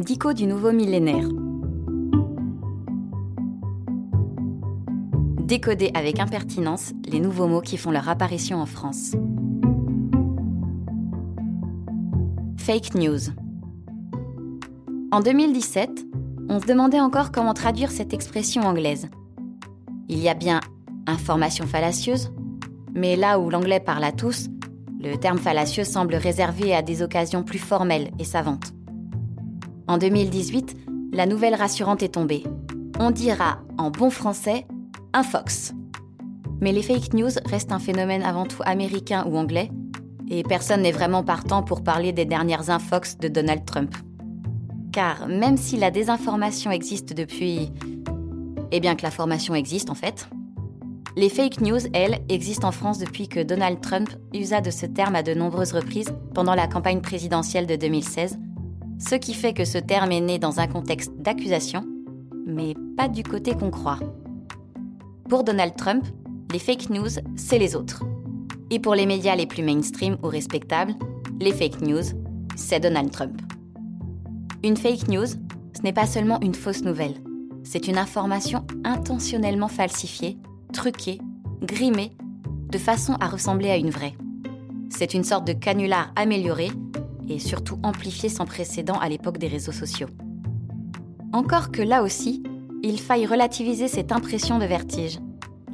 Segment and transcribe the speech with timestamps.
[0.00, 1.26] Dico du nouveau millénaire.
[5.44, 9.16] Décoder avec impertinence les nouveaux mots qui font leur apparition en France.
[12.58, 13.18] Fake news.
[15.10, 16.06] En 2017,
[16.48, 19.08] on se demandait encore comment traduire cette expression anglaise.
[20.08, 20.60] Il y a bien
[21.08, 22.30] information fallacieuse,
[22.94, 24.46] mais là où l'anglais parle à tous,
[25.00, 28.77] le terme fallacieux semble réservé à des occasions plus formelles et savantes.
[29.88, 30.76] En 2018,
[31.14, 32.44] la nouvelle rassurante est tombée.
[33.00, 34.66] On dira en bon français
[35.14, 35.72] un fox.
[36.60, 39.70] Mais les fake news restent un phénomène avant tout américain ou anglais,
[40.28, 43.94] et personne n'est vraiment partant pour parler des dernières infox de Donald Trump.
[44.92, 47.72] Car même si la désinformation existe depuis...
[48.70, 50.28] Eh bien que la formation existe en fait,
[51.16, 55.16] les fake news, elles, existent en France depuis que Donald Trump usa de ce terme
[55.16, 58.38] à de nombreuses reprises pendant la campagne présidentielle de 2016,
[58.98, 61.84] ce qui fait que ce terme est né dans un contexte d'accusation,
[62.46, 63.98] mais pas du côté qu'on croit.
[65.28, 66.04] Pour Donald Trump,
[66.52, 68.04] les fake news, c'est les autres.
[68.70, 70.94] Et pour les médias les plus mainstream ou respectables,
[71.40, 72.02] les fake news,
[72.56, 73.40] c'est Donald Trump.
[74.64, 77.14] Une fake news, ce n'est pas seulement une fausse nouvelle,
[77.62, 80.38] c'est une information intentionnellement falsifiée
[80.72, 81.18] truquée,
[81.62, 82.12] grimée,
[82.70, 84.14] de façon à ressembler à une vraie.
[84.90, 86.70] C'est une sorte de canular amélioré
[87.28, 90.08] et surtout amplifié sans précédent à l'époque des réseaux sociaux.
[91.32, 92.42] Encore que là aussi,
[92.82, 95.18] il faille relativiser cette impression de vertige.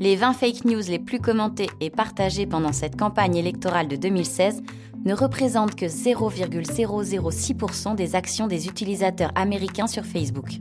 [0.00, 4.62] Les 20 fake news les plus commentées et partagées pendant cette campagne électorale de 2016
[5.04, 10.58] ne représentent que 0,006% des actions des utilisateurs américains sur Facebook.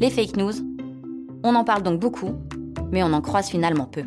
[0.00, 0.52] Les fake news,
[1.42, 2.32] on en parle donc beaucoup,
[2.92, 4.04] mais on en croise finalement peu.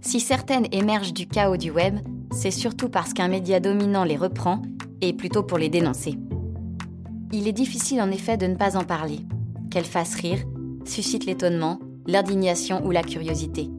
[0.00, 1.98] Si certaines émergent du chaos du web,
[2.30, 4.62] c'est surtout parce qu'un média dominant les reprend,
[5.00, 6.14] et plutôt pour les dénoncer.
[7.32, 9.20] Il est difficile en effet de ne pas en parler,
[9.70, 10.44] qu'elles fassent rire,
[10.84, 13.70] suscitent l'étonnement, l'indignation ou la curiosité.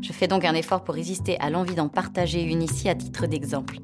[0.00, 3.26] Je fais donc un effort pour résister à l'envie d'en partager une ici à titre
[3.26, 3.78] d'exemple.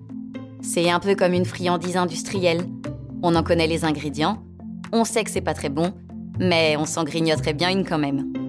[0.60, 2.64] C'est un peu comme une friandise industrielle.
[3.22, 4.42] On en connaît les ingrédients,
[4.92, 5.92] on sait que c'est pas très bon,
[6.38, 8.43] mais on s'en grignoterait bien une quand même.